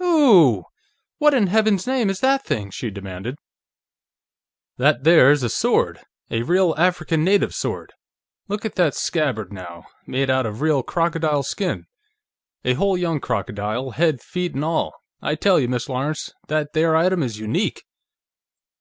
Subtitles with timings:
[0.00, 0.62] "Ooooooh!
[1.18, 3.34] What in heaven's name is that thing?" she demanded.
[4.76, 5.98] "That there's a sword.
[6.30, 7.92] A real African native sword.
[8.46, 11.86] Look at that scabbard, now; made out of real crocodile skin.
[12.64, 14.94] A whole young crocodile, head, feet, an' all.
[15.20, 17.82] I tell you, Miss Lawrence, that there item is unique!"